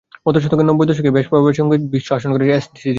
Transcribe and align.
গত 0.25 0.35
শতকের 0.37 0.67
নব্বইয়ের 0.67 0.89
দশকে 0.91 1.09
বেশ 1.17 1.25
প্রভাবের 1.29 1.47
সঙ্গে 1.49 1.75
সংগীত 1.75 1.91
বিশ্ব 1.93 2.07
শাসন 2.11 2.29
করেছে 2.33 2.53
এসিডিসি। 2.53 2.89